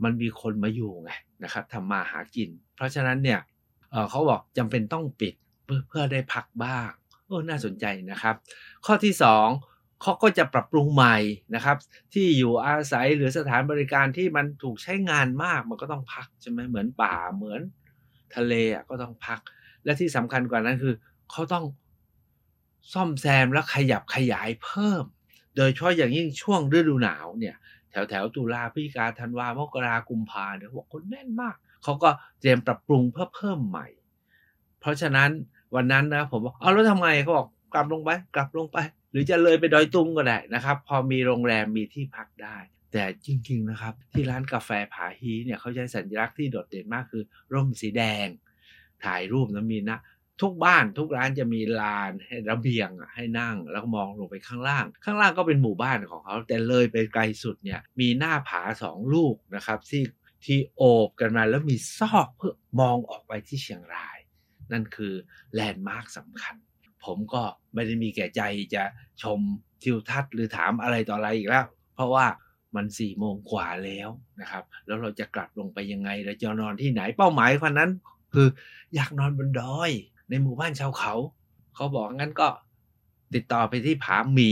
[0.05, 1.11] มันมีคนมาอยู่ไง
[1.45, 3.41] นะครับทำมาหากิน เพราะฉะนั้นเนี่ย
[3.91, 6.91] เออเขาบอกจำเป็นต้องปิดเพื่อเพื่อได้พักบ้าง
[7.27, 8.35] โอ้น่าสนใจนะครับ
[8.87, 9.47] ข้อที่สอง
[10.05, 11.17] เขาก็จะปรับปรุงใหม่
[11.55, 11.77] นะครับ
[12.15, 17.61] ที่อยู่อาศัยหรือสถานบริการที่มันถูกใช้งานมากมันก็ต้องพักใช่ไหมเหมือนป่าเหมือน
[18.35, 19.41] ทะเลอะก็ต้องพัก
[19.85, 20.95] และที่สำคัญกว่านั้นคือ
[21.31, 21.65] เขาต้อง
[22.93, 25.05] ซ่อมแซมและขยับขยายเพิ่ม
[25.57, 27.57] โดยเฉพาะอย่างยิ่งช่วงฤดูหนาวเนี่ย
[27.91, 33.87] แถวแถวตุลาพฤศจิกาธันวามกรากุมภาเนี่ยบอกคนแน่นมากเขาก็เตรียมปรับปรุงเพื่อเพิ่มใหม่
[34.81, 35.31] เพราะฉะนั้น
[35.75, 38.79] วันนั้นนะผมบอกเอาแล้วทำไงเขาบอกกลับลงไป กลับลงไป
[39.15, 42.59] หรือจะเลยไปดอยตุงก็ได้นะครับ พอมีโรงแรมมีที่พักได้
[42.93, 48.27] แต่จริงๆนะครับ ที่ร้านกาแฟผาฮีเนี่ยเขาใช้สัญลักษณ์ที่โดดเด่นมากคือร่มสีแดง
[49.05, 49.99] ถ่ายรูปนะมีนะ
[50.41, 60.05] ทุกบ้านทุกร้านจะมีลานให้ระเบียงอะให้นั่งแล้วก็มองลงไปข้างล่าง ข้างล่างก็เป็นหมู่บ้านของเขาแต่เลยไปไกลสุดเนี่ยมีหน้าผาสองลูกนะครับ ที่
[60.45, 64.19] ที่โอบกันมาแล้วมีซอกเพื่อมองออกไปที่เชียงราย
[64.73, 65.15] นั่นคือ
[65.55, 66.57] แลนด์มาร์คสำคัญ
[67.05, 67.43] ผมก็
[67.75, 68.43] ไม่ได้มีแก่ใจ
[68.75, 68.83] จะ
[69.23, 69.39] ชม
[69.83, 71.65] ทิวทัศน์หรือถามอะไรต่ออะไรอีกแล้ว
[71.95, 72.27] เพราะว่า
[72.77, 74.09] มันสี่โมงกว่าแล้ว
[74.41, 77.91] นะครับ แล้วเราจะกลับลงไปยังไงเราจะนอนที่ไหนเป้าหมายคนนั้น
[78.35, 78.47] คือ
[78.95, 79.91] อยากนอนบนดอย
[80.31, 81.15] ในหมู่บ้านชาวเขา
[81.75, 82.49] เขาบอกงั้นก็
[83.35, 84.51] ติดต่อไปที่ผาหมี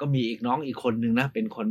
[0.00, 1.68] ก็มีอีกน้องอีกคนนึงนะ เป็นคน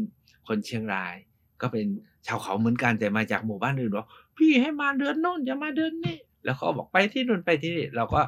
[0.47, 1.15] คนเชียงราย
[1.61, 1.85] ก็เป็น
[2.27, 8.21] ชาวเขาเหมือนกันแต่มาจากหมู่บ้านอื่นบอกพี่ให้มาเดือนโน่นอย่ามาเดือนนี้แล้วเขาบอกไปที่นู่นไปที่นี่เราก็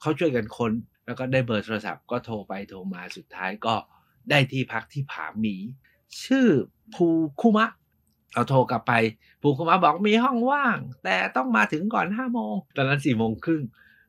[0.00, 0.72] เขาช่วยกันคน
[1.06, 3.74] แล้วก็ได้เบอร์โทรศัพท์ก็โทรไปโทรมาสุดท้ายก็
[4.30, 5.56] ได้ที่พักที่ผาหมี
[6.24, 6.48] ชื่อ
[6.94, 7.06] ภู
[7.40, 7.66] คุมะ
[8.34, 8.92] เราโทรกลับไป
[9.42, 13.62] ภูคุมะบอกมีห้องว่าง แต่ต้องมาถึงก่อนห้าโมงตอนนั้นสี่โมงครึ่ง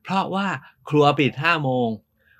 [0.04, 0.46] เพราะว่า
[0.88, 1.88] ครัวปิดห้าโมง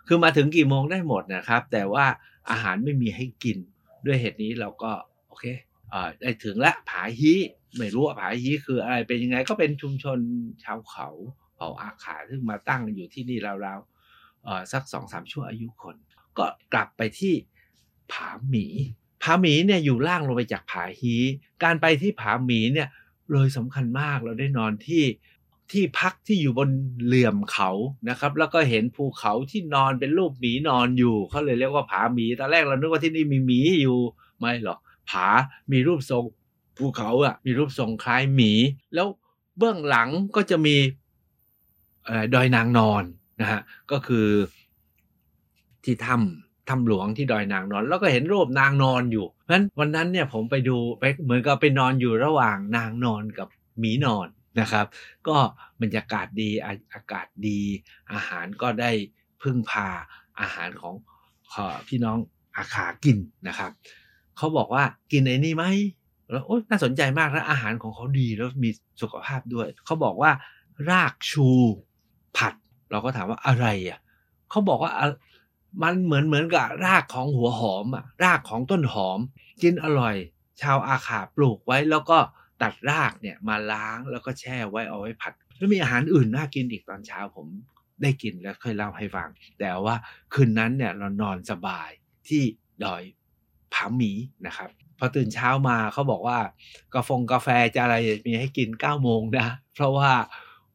[0.07, 2.07] คือมาถึงกี่โมงได้หมดนะครับ แต่ว่า
[2.51, 3.59] อาหารไม่มีให้กิน
[4.07, 4.93] ด้วยเหตุนี้เราก็
[5.29, 5.45] โอเค
[5.91, 7.33] เออได้ถึงละผาฮี
[7.77, 10.19] ไม่รู้ว่าผาฮีคืออะไรเป็นยังไงก็เป็นชุมชน
[10.65, 11.09] ชาวเขา
[11.57, 13.98] เผ่าอาขาซึ่งมาตั้งอยู่ที่นี่ราวๆ
[14.73, 15.97] สักสองสามชั่วอายุคน
[16.39, 17.35] ก็กลับไปที่
[18.13, 18.67] ผาหมี
[19.23, 21.15] ผาหมีเนี่ยอยู่ล่างลงไปจากผาฮี
[21.63, 22.89] การไปที่ผาหมีเนี่ย
[23.33, 25.05] เลยสำคัญมากเราได้นอนที่
[25.71, 26.71] ที่พักที่อยู่บน
[27.05, 27.71] เหลื่อมเขา
[28.09, 33.99] นะครับ แล้วก็เห็นภูเขาที่นอนเป็นรูปหมีนอนอยู่เขาเลยเรียกว่าผาหมีตอนแรกเรานึกว่าที่นี่มีหมีอยู่
[34.39, 34.79] ไม่หรอก
[35.11, 35.27] ผา
[35.73, 36.25] มีรูปทรง
[36.77, 38.53] ภูเขาอะมีรูปทรงคล้ายหมี
[38.95, 39.07] แล้ว
[39.59, 40.77] เบื้องหลังก็จะมี
[42.35, 43.05] ดอยนางนอน
[43.41, 44.29] นะฮะก็คือ
[45.85, 53.49] ที่ถ้ำถ้ำหลวงที่ดอยนางนอน แล้วก็เห็นรูปนางนอนอยู่เพราะฉะนั้นวันนั้นเนี่ยผมไปดูไปเหมือนกับไปนอนอยู่ระหว่างนางนอนกับ
[53.79, 54.29] หมีนอน
[54.61, 54.87] นะครับ
[55.29, 55.37] ก็
[55.83, 57.61] บรรยากาศดีอาอากาศดี
[58.13, 58.91] อาหารก็ได้
[59.43, 59.89] พึ่งพา
[60.41, 60.95] อาหารของ
[61.53, 61.57] อ
[61.89, 62.19] พี่น้อง
[62.57, 63.71] อาขากินนะครับ
[64.37, 65.65] เขาบอกว่ากินไอ้นี่ไหม
[66.31, 68.71] แล้วโอ๊ยน่าสนใจมากแล้วอาหารของเขาดีแล้วมี
[69.03, 70.33] สุขภาพด้วยเขาบอกว่า
[70.91, 71.49] รากชู
[72.37, 72.55] ผัด
[72.91, 73.99] เราก็ถามว่าอะไรอะ
[74.51, 74.93] เขาบอกว่า
[75.83, 79.19] มันเหมือนเหมือนกับรากของหัวหอมอะรากของต้นหอม
[79.63, 80.17] กินอร่อย
[80.63, 82.19] ชาวอาขาปลูกไว้แล้วก็
[82.63, 87.47] ตัดรากเนี่ยมาล้างแล้วก็แช่ไว้เอาไว้ผัด แล้วมีอาหารอื่นน่ากินอีกตอนเช้าผม
[88.03, 89.29] ได้กินแล้วเคยเล่าให้ฟัง
[89.61, 89.95] แต่ว่า
[90.35, 91.91] คืนนั้นเนี่ยเรานอนสบาย
[92.29, 92.43] ที่
[92.85, 93.03] ดอย
[93.73, 94.13] ผาหมี
[94.47, 96.39] นะครับพอตื่นเช้ามาเขาบอกว่า
[96.95, 97.97] กาแฟกาแฟจะอะไร
[98.27, 100.11] มีให้กิน9ก้าโมงนะ เพราะว่า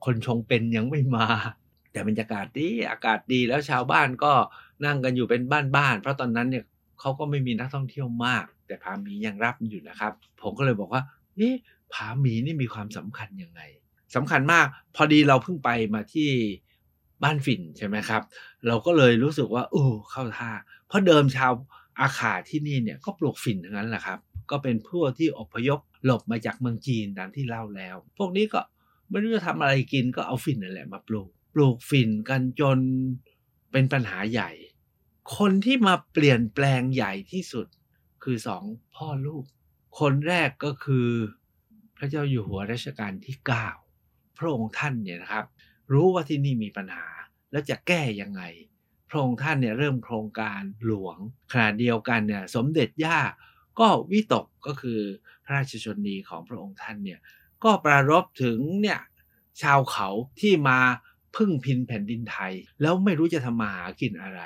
[0.05, 1.27] คนชงเป็นยังไม่มา
[1.93, 4.33] แต่บรรยากาศดีอากาศดีแล้วชาวบ้านก็
[4.85, 5.41] นั่งกันอยู่เป็น
[5.75, 6.65] บ้านๆเพราะตอนนั้นเนี่ย
[6.99, 11.01] เขาก็ไม่มีนักท่องเที่ยวมาก แต่ผาหมียังรับอยู่นะครับ ผมก็เลยบอกว่า
[11.35, 11.55] เอ๊ะ
[11.93, 13.61] ผาหมีนี่มีความสำคัญยังไง
[14.15, 16.29] สำคัญมากพอดีเราเพิ่งไปมาที่
[17.23, 18.21] บ้านฝิ่นใช่ไหมครับ
[18.67, 20.51] เราก็เลยรู้สึกว่าโอ้เข้าท่า
[20.87, 21.51] เพราะเดิมชาว
[21.99, 24.19] อาขาที่นี่เนี่ยก็ปลูกฝิ่นทั้งนั้นแหละครับ
[24.51, 28.61] ก็เป็นพวกที่อพยพหลบมาจากเมืองจีนตามที่เล่าแล้ว พวกนี้ก็
[29.09, 32.79] ไม่รู้จะทำอะไรกินก็เอาฝิ่นนั่นแหละมาปลูก ปลูกฝิ่นกันจน
[33.71, 34.51] เป็นปัญหาใหญ่
[35.37, 37.67] คนที่มาเปลี่ยนแปลงใหญ่ที่สุด
[38.23, 38.63] คือสอง
[38.95, 39.45] พ่อลูก
[39.99, 41.09] คนแรกก็คือ
[41.97, 43.35] พระเจ้าอยู่หัวรัชกาลที่
[43.87, 45.45] 9 พระองค์ท่านเนี่ยนะครับ
[45.91, 47.05] รู้ว่าที่นี่มีปัญหา
[47.51, 48.41] แล้วจะแก้ยังไง
[49.09, 51.17] พระองค์ท่านเนี่ยเริ่มโครงการหลวง
[51.51, 53.19] ขณะเดียวกันเนี่ยสมเด็จย่า
[53.79, 54.99] ก็วิตกก็คือ
[55.43, 57.19] พระราชชนนีของพระองค์ท่านเนี่ย
[57.63, 58.99] ก็ปรารบถึงเนี่ย
[59.61, 60.79] ชาวเขาที่มา
[61.35, 64.41] พึ่งพินแผ่นดินไทย แล้วไม่รู้จะทำมาหากินอะไร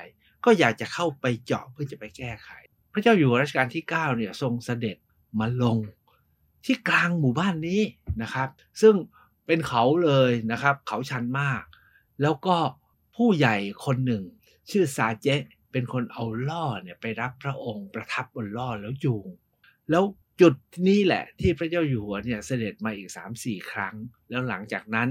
[0.45, 2.49] ก็อยากจะเข้าไปเจาะเพื่อจะไปแก้ไข
[2.93, 4.97] พระเจ้าอยู่หัวรัชกาลที่9เนี่ยทรงเสด็จ
[5.39, 5.77] มาลง
[6.65, 7.81] ที่กลางหมู่บ้านนี้
[8.21, 8.49] นะครับ
[8.81, 8.95] ซึ่ง
[9.45, 11.63] เป็นเขาเลยนะครับ เขาชันมาก
[12.21, 12.55] แล้วก็
[13.15, 14.23] ผู้ใหญ่คนหนึ่ง
[14.69, 15.27] ชื่อซาเจ
[15.71, 19.25] เป็นคนเอาล่อเนี่ยไปรับพระองค์ประทับบนล่อแล้วจูง
[19.89, 20.03] แล้ว
[20.41, 20.55] จุด
[20.87, 23.95] นี้แหละที่พระเจ้าอยู่หัวเนี่ยเสด็จมาอีก 3-4 ครั้ง
[24.29, 25.07] แล้วหลังจากนั้น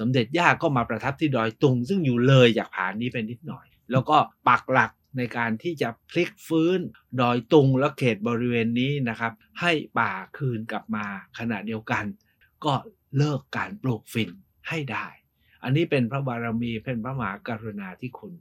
[0.00, 4.16] สมเด็จย่าก็มาประทับที่ดอยตุง ซึ่งอยู่เลยจากผานนี้เป็นนิดหน่อย แล้วก็
[4.48, 6.80] ปักหลักในการที่จะพลิกฟื้น
[7.20, 11.06] ดอยตุงและเขตบริเวณนี้นะครับ ให้ป่าคืนกลับมา
[11.38, 12.04] ขณะเดียวกัน
[12.64, 12.74] ก็
[13.16, 14.30] เลิกการปลูกฝิ่น
[14.68, 15.06] ให้ได้
[15.62, 18.32] อันนี้เป็นพระบารมีเป็นพระมหากรุณาธิคุณ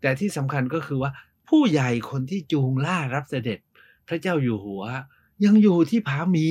[0.00, 1.10] แต่ที่สำคัญก็คือว่า
[1.48, 3.58] ผู้ใหญ่คนที่จูงล่ารับเสด็จ
[4.08, 4.84] พระเจ้าอยู่หัว
[5.44, 6.48] ยังอยู่ที่ผาหมี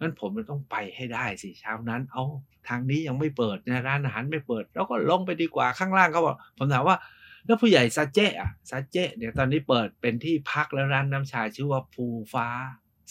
[0.00, 2.22] งั้นผมมันต้องไปให้ได้สิเช้านั้น เอา
[2.68, 6.96] ทางนี้ยังไม่เปิดนะร้านอาหารไม่เปิด แล้วก็ลงไปดีกว่าข้างล่างเขาบอกผมถามว่า
[7.44, 12.46] แล้วผู้ใหญ่ซาเจอะซาเจเนี่ยตอนนี้เปิดเป็นที่พักแล้วร้านน้ำชาชื่อว่าภูฟ้า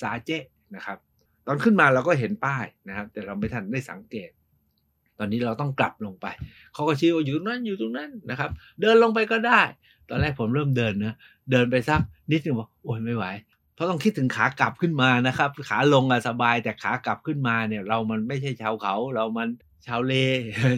[0.01, 0.31] ซาเจ
[0.75, 0.97] นะครับ
[1.47, 4.29] ตอนขึ้นมาเราก็เห็นป้ายนะครับ แต่เราไม่ทันได้สังเกต
[5.19, 6.27] ตอนนี้เราต้องกลับลงไป
[6.73, 9.61] เขาก็ชี้ว่าอยู่ตรงนั้นอยู่ตรงนั้นนะครับ เดินลงไปก็ได้
[10.09, 11.15] ตอนแรกผมเริ่มเดินนะ
[11.51, 13.25] เดินไปสักนิดนึงบอกโอ้ยไม่ไหว
[13.73, 19.49] เพราะต้องคิดถึงขากลับขึ้นมานะครับ ขาลงอะสบายแต่ขากลับขึ้นมาเนี่ย เรามันไม่ใช่ชาวเขา เรามัน
[19.87, 20.13] ชาวเล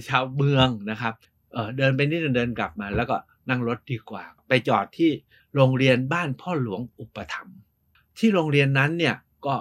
[0.10, 1.14] ชาวเมืองนะครับ
[1.54, 3.16] เออเดินไปนิดนึงเดินกลับมา แล้วก็
[3.50, 5.12] นั่งรถดีกว่า ไปจอดที่
[5.56, 7.58] โรงเรียนบ้านพ่อหลวงอุปถัมภ์
[8.20, 9.56] ที่โรงเรียนนั้นเนี่ยก็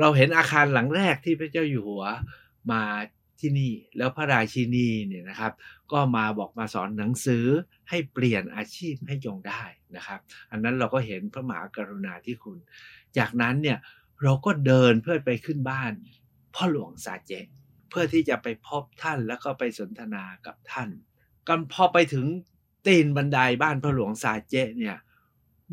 [0.00, 2.04] เราเห็นอาคารหลังแรกที่พระเจ้าอยู่หัว
[2.70, 2.82] มา
[3.40, 5.52] ที่นี่ แล้วพระราชินีเนี่ยนะครับ
[5.92, 7.44] ก็มาบอกมาสอนหนังสือ
[7.88, 9.62] ให้เปลี่ยนอาชีพให้จงได้
[9.96, 12.58] นะครับ อันนั้นเราก็เห็นพระมหากรุณาธิคุณ
[13.18, 13.78] จากนั้นเนี่ย
[14.22, 15.92] เราก็เดินเพื่อไปขึ้นบ้าน
[16.54, 17.32] พ่อหลวงซาเจ
[17.90, 20.88] เพื่อที่จะไปพบท่านแล้วก็ไปสนทนากับท่าน
[21.48, 22.26] กันพอไปถึง
[22.86, 24.96] ตีนบันไดบ้านพ่อหลวงซาเจเนี่ย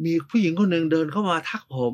[0.03, 1.93] มีผู้หญิงคนหนึ่งเดินเข้ามาทักผม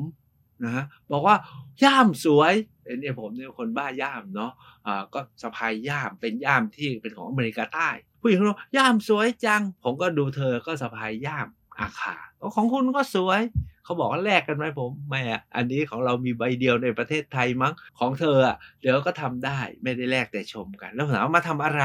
[0.64, 1.36] นะบอกว่า
[1.84, 2.54] ย่ามสวย
[3.00, 4.52] เนี่ยผมเนี่ยคนบ้าย่ามเนาะ
[4.86, 7.88] อ่าก็สะพายย่ามเป็นย่ามที่เป็นของอเมริกาใต้
[8.22, 11.46] ผู้หญิงเขาย่ามสวยจัง ผมก็ดูเธอก็สะพายย่าม
[11.78, 12.16] อาคา
[12.56, 13.40] ของคุณก็สวย
[13.84, 21.82] เขาบอกว่าแลกกันไหมผมไม่อะอันนี้ของเรามีใบเดียวในประเทศไทยมั้งของเธออะเดี๋ยวก็ทำได้ไม่ได้แลกแต่ชมกัน แล้วถามว่ามาทำอะไร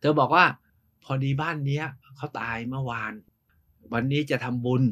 [0.00, 0.44] เธอบอกว่า
[1.04, 1.84] พอดีบ้านเนี้ย
[2.16, 3.12] เขาตายเมื่อวาน
[3.92, 4.82] วันนี้จะทำบุญ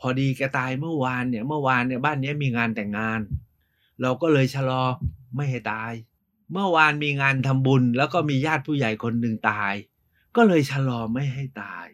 [0.00, 3.20] พอดีแกตายเมื่อวานเนี่ยเมื่อวานเนี่ยบ้านนี้มีงานแต่งงาน
[4.02, 4.82] เราก็เลยชะลอ
[5.36, 5.92] ไม่ให้ตาย
[6.52, 9.72] เมื่อวานมีงานทำบุญ แล้วก็มีญาติผู้ใหญ่คนหนึ่งตาย
[10.36, 11.86] ก็เลยชะลอไม่ให้ตาย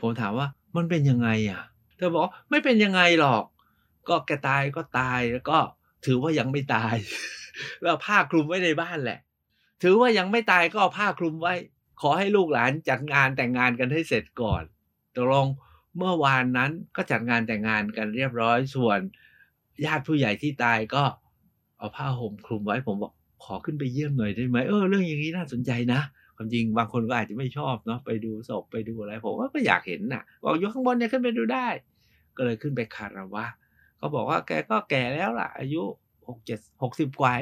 [0.00, 1.62] ผมถามว่ามันเป็นยังไงอะ
[1.96, 3.44] เธอบอกไม่เป็นยังไงหรอก
[4.08, 5.58] ก็แกตายก็ตายแล้วก็
[6.04, 6.94] ถือว่ายังไม่ตาย
[7.82, 9.20] แล้วผ้าคลุมไว้ในบ้านแหละ
[9.82, 11.54] ถือว่ายังไม่ตายก็เอาผ้าคลุมไว้
[12.00, 14.62] ขอให้ลูกหลานจัดงานแต่งงานกันให้เสร็จก่อน
[15.14, 15.46] ตกลง
[15.96, 19.00] เมื่อวานนั้นก็จัดงานแต่งงานกันเรียบร้อยส่วน
[19.84, 21.02] ญาติผู้ใหญ่ที่ตายก็
[21.78, 23.12] เอาผ้าห่มคลุมไว้ผมบอก
[23.44, 26.00] ขอขึ้นไปเยี่ยมหน่อยได้ไหมเออเรื่องอย่างนี้น่าสนใจนะ
[26.36, 31.66] ความจริงบางคนก็อาจจะไม่ชอบเนาะไปดูศพไปดูอะไรผมว่าก็อยากเห็นน่ะบอกอยู่ข้างบนเนี่ยขึ้นไปดูได้
[32.36, 33.46] ก็เลยขึ้นไปคารวะ
[33.98, 35.82] เขาบอกว่าแกก็แก่แล้วล่ะ อายุ
[36.28, 37.32] หกเจ็ดหกสิบกว่า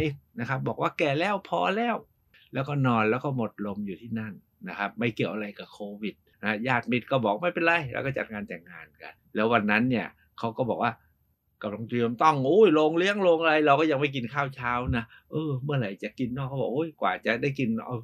[0.41, 1.97] นะครับ บอกว่าแก่แล้วพอแล้ว
[2.53, 4.33] แล้วก็นอนแล้วก็หมดลมอยู่ที่นั่น
[4.69, 10.07] นะครับ ไม่เกี่ยวอะไรกับโควิดนะญาติมิตรก็บอกไม่เป็นไร แล้วก็จัดงานแต่งงานกัน แล้ววันนั้นเนี่ย
[10.39, 10.93] เขาก็บอกว่า
[11.63, 17.97] กำลังเตรียมต้องโอ้ยลงเลี้ยงลงอะไร เราก็ยังไม่กินข้าวเช้านะเออ เมื่อไหร่จะกินเนาะเขาบอกโอ้ยกว่าจะได้กินเอา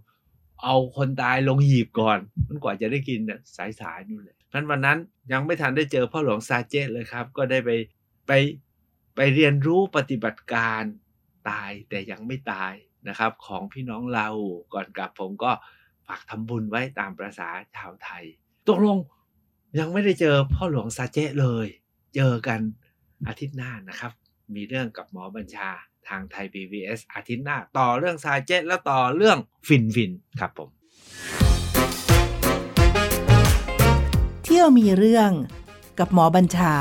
[0.65, 3.41] เอาคนตายลงหีบก่อน มันกว่าจะได้กินเนี่ย
[3.81, 4.99] สายๆนู่นเลยนั้นวันนั้น
[5.33, 7.71] ยังไม่ทันได้เจอพ่อหลวงซาเจเลยครับ ก็ได้ไป
[8.27, 8.33] ไป
[9.17, 10.83] ไปเรียนรู้ปฏิบัติการ
[11.51, 12.73] ตายแต่ยังไม่ตาย
[13.09, 14.29] นะครับ ของพี่น้องเรา
[14.75, 15.53] ก่อนกลับผมก็
[16.07, 18.25] ฝากทำบุญไว้ตามประษาชาวไทย
[18.69, 18.99] ตกลง
[19.79, 21.67] ยังไม่ได้เจอพ่อหลวงซาเจเลย
[22.17, 22.61] เจอกัน
[23.29, 24.13] อาทิตย์หน้านะครับ
[24.55, 25.71] มีเรื่องกับหมอบัญชา
[26.09, 30.69] ทางไทย PBS อาทิตย์หน้า ต่อเรื่องซาเจแล้วต่อเรื่องฟินฟินครับผม
[34.45, 35.31] เที่ยวมีเรื่อง
[35.99, 36.75] กับหมอบัญชา